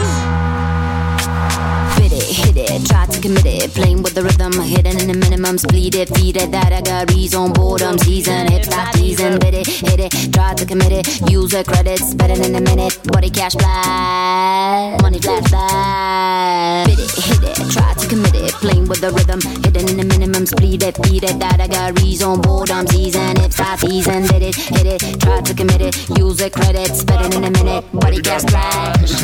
It, 2.13 2.23
hit 2.23 2.57
it, 2.57 2.85
try 2.85 3.05
to 3.07 3.19
commit 3.19 3.45
it. 3.45 3.73
Playing 3.73 4.03
with 4.03 4.13
the 4.13 4.21
rhythm, 4.21 4.53
hidden 4.61 4.99
in 4.99 5.07
the 5.07 5.17
minimum, 5.17 5.57
split 5.57 5.95
it, 5.95 6.09
feed 6.15 6.37
it. 6.37 6.51
That 6.51 6.71
I 6.71 6.81
got 6.81 7.09
reason, 7.13 7.53
boredom, 7.53 7.97
season, 7.97 8.51
hip 8.51 8.65
stop, 8.65 8.93
teasing, 8.93 9.39
bit 9.39 9.53
it, 9.53 9.67
hit 9.67 9.99
it, 9.99 10.11
try 10.33 10.53
to 10.53 10.65
commit 10.65 10.91
it. 10.91 11.07
Use 11.29 11.53
User 11.53 11.63
credits, 11.63 12.13
better 12.13 12.35
than 12.35 12.55
a 12.55 12.61
minute. 12.61 12.99
Body 13.05 13.29
cash 13.29 13.53
fly, 13.53 14.97
money 15.01 15.19
flash 15.19 15.47
fly. 15.49 16.83
Fit 16.87 16.99
it, 16.99 17.11
hit 17.11 17.43
it, 17.43 17.71
try 17.71 17.93
to 17.93 18.07
commit 18.07 18.35
it. 18.35 18.51
Playing 18.53 18.87
with 18.87 19.01
the 19.01 19.11
rhythm, 19.11 19.41
hidden 19.63 19.89
in 19.89 19.97
the 19.97 20.03
minimum, 20.03 20.45
split 20.45 20.83
it, 20.83 20.95
feed 21.03 21.23
it. 21.23 21.39
That 21.39 21.61
I 21.61 21.67
got 21.67 21.99
reason, 22.01 22.41
boredom, 22.41 22.87
season, 22.87 23.37
hip 23.37 23.53
stop, 23.53 23.79
teasing, 23.79 24.27
bit 24.27 24.41
it, 24.41 24.55
hit 24.55 24.85
it, 24.85 25.19
try 25.19 25.41
to 25.41 25.53
commit 25.53 25.81
it. 25.81 25.95
Use 26.09 26.39
User 26.39 26.49
credits, 26.49 27.03
better 27.03 27.27
than 27.29 27.43
a 27.43 27.51
minute. 27.51 27.83
Body 27.91 28.21
cash 28.21 28.43
flash, 28.43 29.23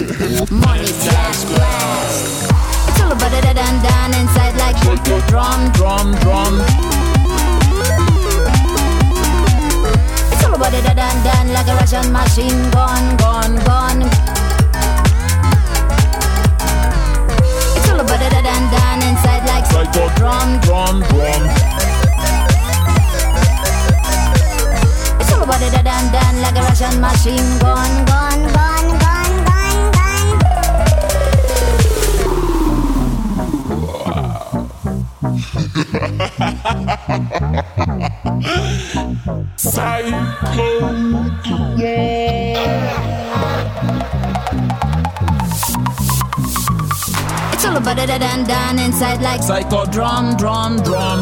money 0.52 0.86
flash 0.86 1.44
blast. 1.46 2.79
It's 3.10 3.18
all 3.18 3.26
about 3.26 3.42
the 3.42 3.54
dun 3.56 3.76
dun 3.82 4.14
inside 4.22 4.56
like 4.62 4.78
drum. 5.26 5.72
Drum, 5.74 6.14
drum. 6.22 6.62
It's 10.30 10.44
all 10.46 10.54
about 10.54 10.70
the 10.70 10.94
dun 10.94 11.18
dun 11.26 11.52
like 11.52 11.66
a 11.66 11.74
Russian 11.74 12.14
machine 12.14 12.70
gun, 12.70 13.18
gun, 13.18 13.56
gun. 13.66 14.06
It's 17.74 17.90
all 17.90 18.00
about 18.00 18.20
the 18.22 18.30
dun 18.46 18.64
dun 18.70 19.02
inside 19.02 19.44
like 19.50 19.66
drum. 20.14 20.62
drum, 20.62 21.02
drum. 21.02 21.02
It's 25.18 25.34
all 25.34 25.42
about 25.50 25.58
the 25.58 25.82
dun 25.82 26.06
dun 26.14 26.42
like 26.44 26.58
a 26.58 26.62
Russian 26.62 27.02
machine 27.02 27.58
gun, 27.58 28.06
gun, 28.06 28.54
gun, 28.54 28.79
About 48.00 48.14
the 48.14 48.20
dun 48.20 48.48
dun 48.48 48.80
inside 48.80 49.22
like 49.22 49.44
Psycho 49.44 49.86
drum, 49.86 50.38
drum, 50.38 50.78
drum. 50.84 51.20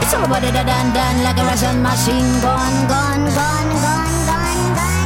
It's 0.00 0.14
all 0.14 0.24
about 0.24 0.40
the 0.40 0.50
dun 0.50 0.94
dun 0.94 1.22
like 1.22 1.36
a 1.36 1.44
Russian 1.44 1.82
machine 1.82 2.40
gun, 2.40 2.88
gun, 2.88 3.26
gun, 3.36 3.66
gun, 3.84 4.08
gun, 4.24 5.04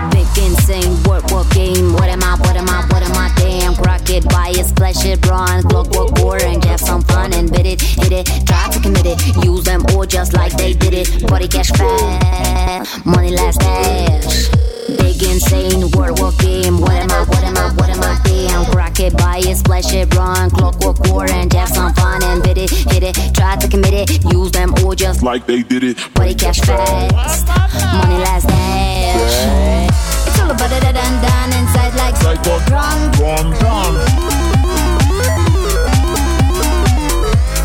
gun. 0.00 0.10
Big 0.10 0.26
insane 0.42 0.96
work, 1.02 1.30
work 1.30 1.50
game. 1.50 1.92
What 1.92 2.08
am 2.08 2.22
I, 2.22 2.36
what 2.40 2.56
am 2.56 2.70
I, 2.70 2.86
what 2.88 3.02
am 3.02 3.12
I? 3.12 3.30
Damn, 3.36 3.74
rocket 3.74 4.26
bias, 4.30 4.72
flesh 4.72 5.04
it, 5.04 5.20
bronze, 5.20 5.66
clockwork 5.66 6.14
boring. 6.14 6.62
Have 6.62 6.80
some 6.80 7.02
fun 7.02 7.34
and 7.34 7.52
bit 7.52 7.66
it, 7.66 7.82
hit 7.82 8.12
it, 8.12 8.46
try 8.46 8.70
to 8.70 8.80
commit 8.80 9.04
it. 9.04 9.44
Use 9.44 9.64
them 9.64 9.84
all 9.90 10.06
just 10.06 10.32
like 10.32 10.56
they 10.56 10.72
did 10.72 10.94
it. 10.94 11.28
Body 11.28 11.48
cash 11.48 11.68
fast, 11.68 13.04
money 13.04 13.30
last 13.30 13.60
dash. 13.60 14.67
Big 14.96 15.22
insane 15.22 15.90
work, 15.90 16.16
work 16.18 16.38
game. 16.38 16.80
What 16.80 16.92
am 16.92 17.10
I, 17.10 17.24
what 17.28 17.44
am 17.44 17.56
I, 17.58 17.68
what 17.74 17.90
am 17.90 18.02
I? 18.02 18.18
Damn, 18.24 18.64
rocket 18.72 19.14
bias, 19.18 19.60
flesh 19.60 19.92
it, 19.92 20.14
run, 20.14 20.50
clockwork 20.50 20.98
orange. 21.10 21.52
Have 21.52 21.68
some 21.68 21.92
fun 21.92 22.24
and 22.24 22.42
bit 22.42 22.56
it, 22.56 22.70
hit 22.70 23.02
it, 23.02 23.34
try 23.34 23.56
to 23.56 23.68
commit 23.68 23.92
it. 23.92 24.24
Use 24.32 24.50
them 24.50 24.72
all 24.82 24.94
just 24.94 25.22
Like 25.22 25.46
they 25.46 25.62
did 25.62 25.84
it. 25.84 25.98
Body 26.14 26.34
cash 26.34 26.60
fast, 26.60 27.46
money 27.46 28.18
last 28.24 28.48
dash. 28.48 29.88
It's 30.26 30.40
all 30.40 30.50
about 30.50 30.70
the 30.70 30.80
dun 30.80 31.14
dun 31.20 31.52
inside 31.60 31.94
like 31.94 32.16
drum. 32.42 33.12
drum, 33.12 33.52
drum. 33.60 33.94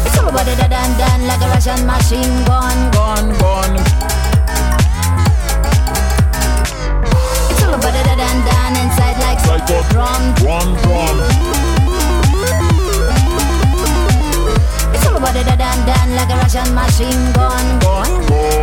It's 0.06 0.18
all 0.20 0.28
about 0.28 0.46
the 0.46 0.56
dun 0.70 0.98
dun 1.00 1.28
like 1.28 1.42
a 1.42 1.48
Russian 1.48 1.88
machine 1.88 2.46
gun, 2.46 2.92
gun, 2.92 3.38
gun. 3.40 3.93
It's 8.14 9.50
all 9.50 9.56
about 9.56 9.90
drum, 9.90 10.34
drum, 10.36 10.76
drum. 10.84 11.18
It's 14.94 15.06
all 15.08 15.18
about 15.18 15.34
the 15.34 15.44
dan 15.58 15.86
dan 15.86 16.16
like 16.16 16.30
a 16.30 16.38
Russian 16.38 16.76
machine 16.76 17.34
gun. 17.34 17.80
Gun, 17.80 18.26
gun. 18.28 18.54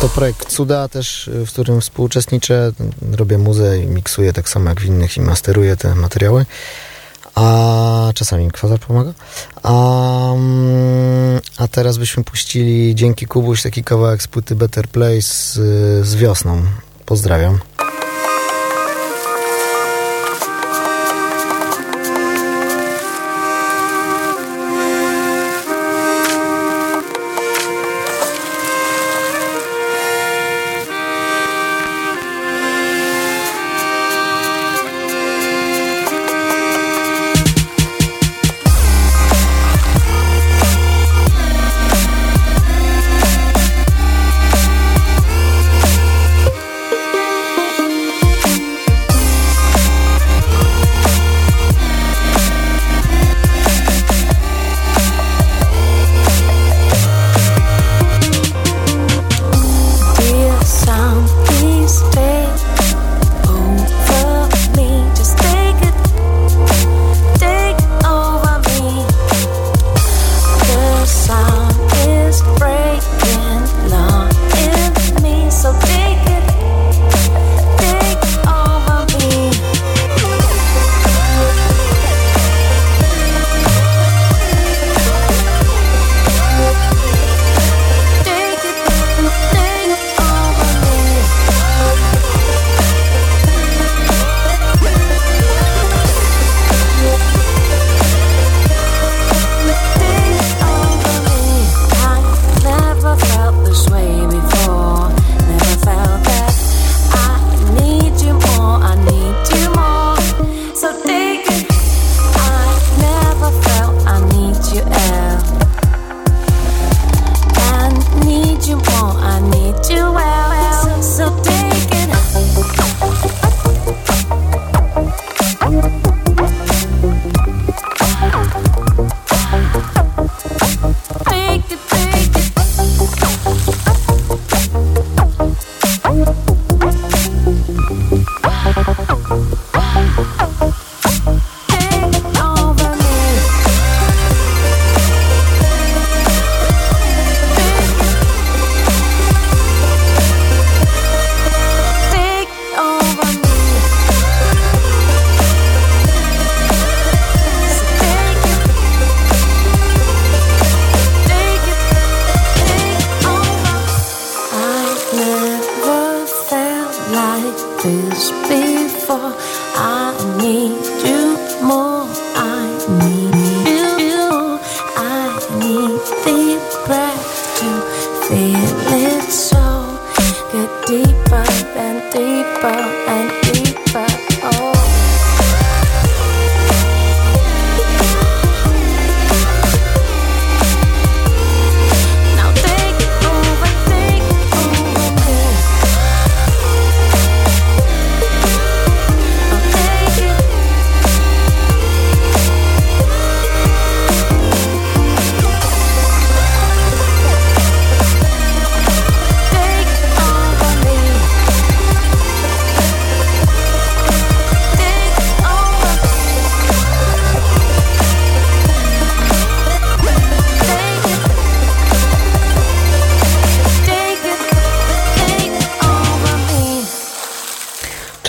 To 0.00 0.08
projekt 0.08 0.48
Cuda 0.48 0.88
też, 0.88 1.30
w 1.46 1.48
którym 1.48 1.80
współuczestniczę. 1.80 2.72
Robię 3.12 3.38
muzę 3.38 3.78
i 3.78 3.86
miksuję 3.86 4.32
tak 4.32 4.48
samo 4.48 4.68
jak 4.68 4.80
w 4.80 4.84
innych 4.84 5.16
i 5.16 5.20
masteruję 5.20 5.76
te 5.76 5.94
materiały. 5.94 6.46
A 7.34 8.10
czasami 8.14 8.44
mi 8.44 8.50
Kwazar 8.50 8.78
pomaga. 8.78 9.12
A, 9.62 10.34
a 11.58 11.68
teraz 11.68 11.98
byśmy 11.98 12.24
puścili 12.24 12.94
dzięki 12.94 13.26
Kubuś 13.26 13.62
taki 13.62 13.84
kawałek 13.84 14.22
z 14.22 14.28
płyty 14.28 14.54
Better 14.54 14.88
Place 14.88 15.22
z, 15.22 15.52
z 16.06 16.14
wiosną. 16.14 16.62
Pozdrawiam. 17.06 17.58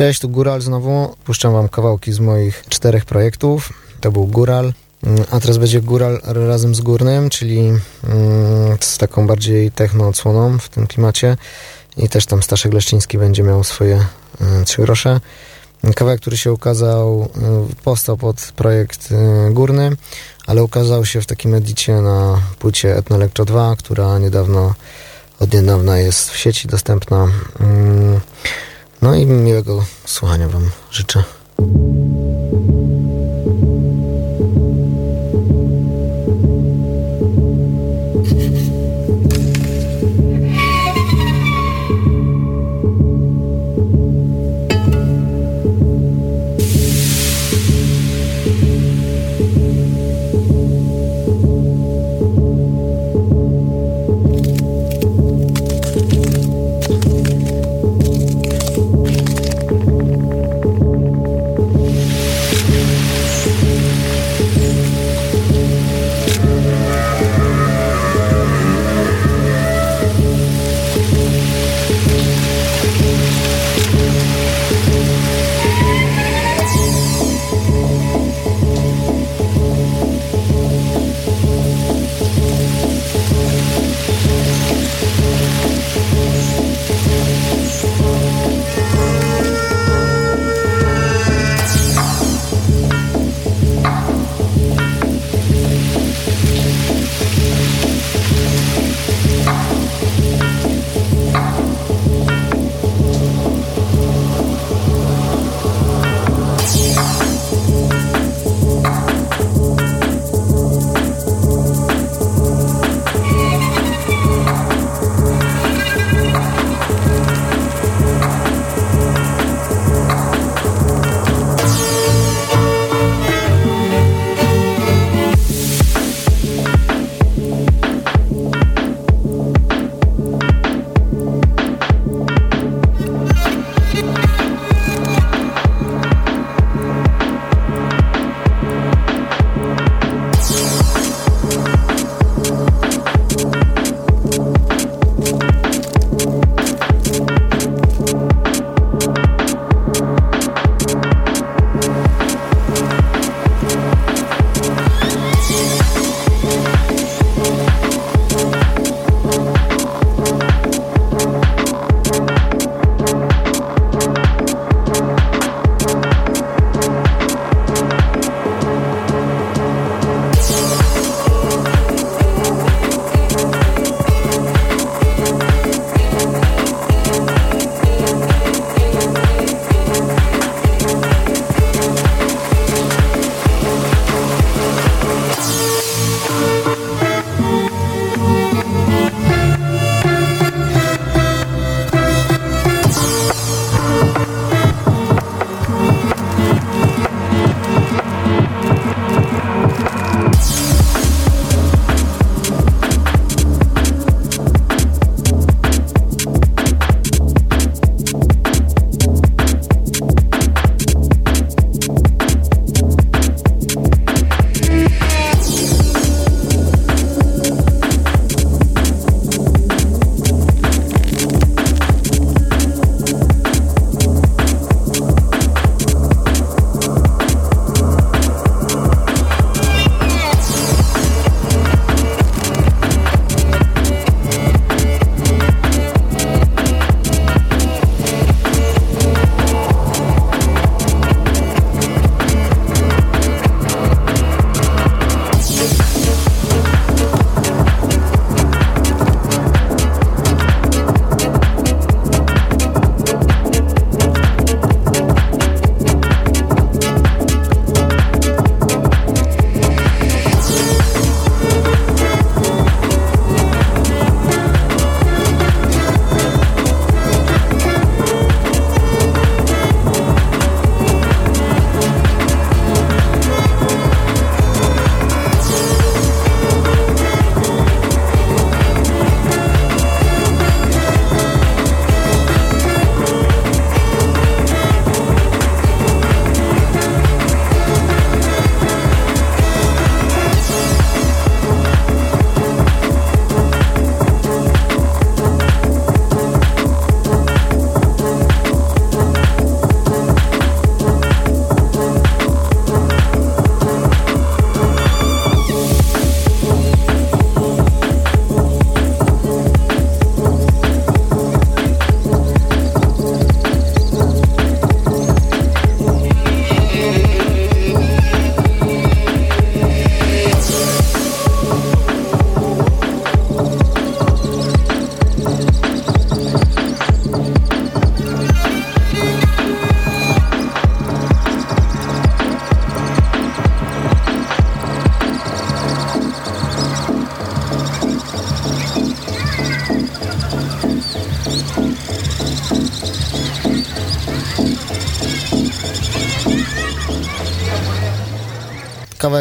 Cześć, 0.02 0.20
tu 0.20 0.30
Góral 0.30 0.62
znowu. 0.62 1.16
Puszczam 1.24 1.54
wam 1.54 1.70
kawałki 1.70 2.14
z 2.14 2.20
moich 2.20 2.64
czterech 2.70 3.06
projektów. 3.06 3.74
To 4.00 4.12
był 4.12 4.28
Góral. 4.28 4.74
Mm, 5.04 5.24
A 5.32 5.40
teraz 5.40 5.58
będzie 5.58 5.82
Góral 5.82 6.22
razem 6.24 6.76
z 6.76 6.82
Górnym, 6.82 7.30
czyli 7.30 7.60
mm, 7.60 7.82
z 8.80 8.98
taką 8.98 9.28
bardziej 9.28 9.72
techno 9.72 10.08
odsłoną 10.08 10.60
w 10.60 10.70
tym 10.70 10.88
klimacie. 10.88 11.38
I 11.98 12.10
też 12.10 12.26
tam 12.26 12.44
Staszek 12.44 12.74
Leszczyński 12.74 13.18
będzie 13.18 13.44
miał 13.44 13.64
swoje 13.64 13.96
y, 14.62 14.66
trzy 14.66 14.82
grosze. 14.82 15.20
Kawałek, 15.96 16.22
który 16.22 16.38
się 16.38 16.54
ukazał, 16.54 17.30
y, 17.72 17.84
powstał 17.84 18.18
pod 18.18 18.52
projekt 18.56 19.10
y, 19.12 19.54
Górny, 19.54 19.92
ale 20.48 20.64
ukazał 20.64 21.06
się 21.06 21.22
w 21.22 21.26
takim 21.26 21.54
edicie 21.54 21.94
na 21.94 22.42
płycie 22.60 22.98
Etno 22.98 23.16
Electro 23.16 23.46
2, 23.46 23.76
która 23.76 24.20
niedawno, 24.20 24.74
od 25.40 25.54
niedawna 25.54 25.98
jest 25.98 26.30
w 26.30 26.38
sieci 26.38 26.68
dostępna. 26.68 27.28
No 29.02 29.16
i 29.16 29.26
miłego 29.26 29.86
słuchania 30.06 30.48
Wam 30.48 30.70
życzę. 30.92 31.24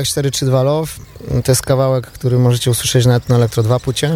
Kawałek 0.01 0.09
432 0.09 0.63
Love. 0.63 0.93
To 1.45 1.53
jest 1.53 1.63
kawałek, 1.63 2.07
który 2.07 2.39
możecie 2.39 2.71
usłyszeć 2.71 3.07
nawet 3.07 3.29
na 3.29 3.37
Elektro 3.37 3.63
2 3.63 3.81
płycie. 3.81 4.15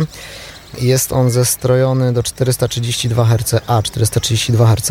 Jest 0.81 1.13
on 1.13 1.31
zestrojony 1.31 2.13
do 2.13 2.23
432 2.23 3.25
Hz, 3.25 3.63
a 3.67 3.83
432 3.83 4.67
Hz. 4.67 4.91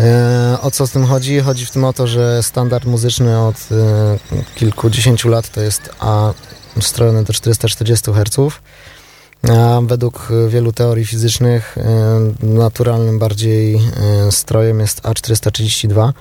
E, 0.00 0.58
o 0.62 0.70
co 0.70 0.86
z 0.86 0.90
tym 0.90 1.06
chodzi? 1.06 1.40
Chodzi 1.40 1.66
w 1.66 1.70
tym 1.70 1.84
o 1.84 1.92
to, 1.92 2.06
że 2.06 2.42
standard 2.42 2.84
muzyczny 2.84 3.40
od 3.40 3.56
e, 3.56 4.18
kilkudziesięciu 4.54 5.28
lat 5.28 5.48
to 5.48 5.60
jest 5.60 5.90
A 5.98 6.32
strojony 6.80 7.24
do 7.24 7.32
440 7.32 8.10
Hz. 8.12 8.54
A 9.48 9.80
według 9.86 10.28
wielu 10.48 10.72
teorii 10.72 11.06
fizycznych 11.06 11.78
e, 11.78 12.46
naturalnym 12.46 13.18
bardziej 13.18 13.80
strojem 14.30 14.80
jest 14.80 15.02
A432, 15.02 16.12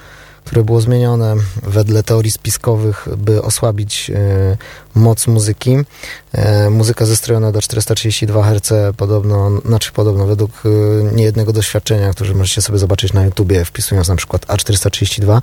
które 0.49 0.63
było 0.63 0.81
zmienione 0.81 1.35
wedle 1.63 2.03
teorii 2.03 2.31
spiskowych, 2.31 3.07
by 3.17 3.41
osłabić 3.41 4.11
e, 4.15 4.57
moc 4.95 5.27
muzyki. 5.27 5.77
E, 6.31 6.69
muzyka 6.69 7.05
zestrojona 7.05 7.51
do 7.51 7.61
432 7.61 8.43
Hz 8.43 8.95
podobno, 8.97 9.61
znaczy 9.65 9.91
podobno 9.91 10.25
według 10.25 10.51
e, 10.65 10.69
niejednego 11.15 11.53
doświadczenia, 11.53 12.13
które 12.13 12.33
możecie 12.33 12.61
sobie 12.61 12.79
zobaczyć 12.79 13.13
na 13.13 13.25
YouTubie, 13.25 13.65
wpisując 13.65 14.07
na 14.07 14.15
przykład 14.15 14.45
A432, 14.45 15.41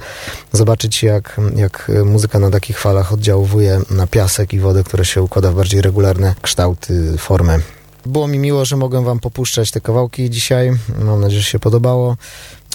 zobaczyć 0.52 1.02
jak, 1.02 1.40
jak 1.56 1.92
muzyka 2.04 2.38
na 2.38 2.50
takich 2.50 2.78
falach 2.78 3.12
oddziałuje 3.12 3.80
na 3.90 4.06
piasek 4.06 4.52
i 4.52 4.60
wodę, 4.60 4.84
które 4.84 5.04
się 5.04 5.22
układa 5.22 5.52
w 5.52 5.54
bardziej 5.54 5.82
regularne 5.82 6.34
kształty, 6.42 7.18
formy. 7.18 7.60
Było 8.06 8.28
mi 8.28 8.38
miło, 8.38 8.64
że 8.64 8.76
mogłem 8.76 9.04
wam 9.04 9.20
popuszczać 9.20 9.70
te 9.70 9.80
kawałki 9.80 10.30
dzisiaj. 10.30 10.72
Mam 10.98 11.20
nadzieję, 11.20 11.42
że 11.42 11.50
się 11.50 11.58
podobało. 11.58 12.16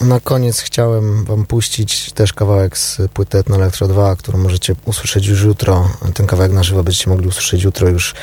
Na 0.01 0.19
koniec 0.19 0.59
chciałem 0.59 1.25
wam 1.25 1.45
puścić 1.45 2.11
też 2.11 2.33
kawałek 2.33 2.77
z 2.77 2.97
płyty 3.13 3.37
Etno 3.37 3.55
Electro 3.55 3.87
2, 3.87 4.15
którą 4.15 4.37
możecie 4.39 4.75
usłyszeć 4.85 5.27
już 5.27 5.43
jutro. 5.43 5.89
Ten 6.13 6.27
kawałek 6.27 6.51
na 6.51 6.63
żywo 6.63 6.83
będziecie 6.83 7.09
mogli 7.09 7.27
usłyszeć 7.27 7.63
jutro 7.63 7.89
już 7.89 8.13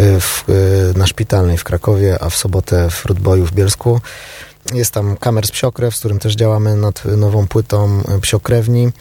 y, 0.00 0.20
w, 0.20 0.44
y, 0.48 0.98
na 0.98 1.06
Szpitalnej 1.06 1.58
w 1.58 1.64
Krakowie, 1.64 2.22
a 2.22 2.30
w 2.30 2.36
sobotę 2.36 2.90
w 2.90 3.06
Rootboyu 3.06 3.46
w 3.46 3.52
Bielsku. 3.52 4.00
Jest 4.72 4.92
tam 4.92 5.16
kamer 5.16 5.46
z 5.46 5.50
Psiokrew, 5.50 5.96
z 5.96 5.98
którym 5.98 6.18
też 6.18 6.34
działamy 6.34 6.76
nad 6.76 7.04
nową 7.04 7.46
płytą 7.46 8.02
y, 8.16 8.20
Psiokrewni. 8.20 8.92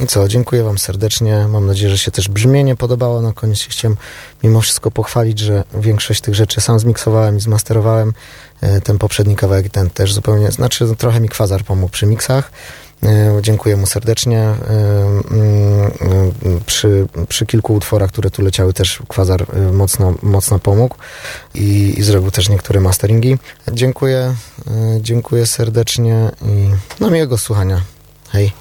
I 0.00 0.06
co, 0.06 0.28
dziękuję 0.28 0.62
Wam 0.62 0.78
serdecznie. 0.78 1.46
Mam 1.48 1.66
nadzieję, 1.66 1.90
że 1.90 1.98
się 1.98 2.10
też 2.10 2.28
brzmienie 2.28 2.76
podobało. 2.76 3.22
Na 3.22 3.32
koniec 3.32 3.60
chciałem 3.60 3.96
mimo 4.42 4.60
wszystko 4.60 4.90
pochwalić, 4.90 5.38
że 5.38 5.64
większość 5.74 6.20
tych 6.20 6.34
rzeczy 6.34 6.60
sam 6.60 6.78
zmiksowałem 6.78 7.36
i 7.36 7.40
zmasterowałem. 7.40 8.12
E, 8.60 8.80
Ten 8.80 8.98
poprzedni 8.98 9.36
kawałek 9.36 9.70
ten 9.70 9.90
też 9.90 10.12
zupełnie, 10.12 10.50
znaczy 10.50 10.84
no, 10.84 10.94
trochę 10.94 11.20
mi 11.20 11.28
Kwazar 11.28 11.64
pomógł 11.64 11.92
przy 11.92 12.06
miksach. 12.06 12.50
E, 13.02 13.38
Dziękuję 13.42 13.76
mu 13.76 13.86
serdecznie. 13.86 14.38
E, 14.40 14.54
mm, 15.30 15.90
mm, 16.00 16.60
Przy, 16.66 17.06
przy 17.28 17.46
kilku 17.46 17.74
utworach, 17.74 18.10
które 18.10 18.30
tu 18.30 18.42
leciały, 18.42 18.72
też 18.72 19.02
Kwazar 19.08 19.46
mocno, 19.72 20.14
mocno 20.22 20.58
pomógł 20.58 20.96
i, 21.54 21.94
i 21.98 22.02
zrobił 22.02 22.30
też 22.30 22.48
niektóre 22.48 22.80
masteringi. 22.80 23.38
Dziękuję, 23.72 24.34
dziękuję 25.00 25.46
serdecznie 25.46 26.30
i 26.42 26.70
no 27.00 27.10
miłego 27.10 27.38
słuchania. 27.38 27.80
Hej. 28.28 28.52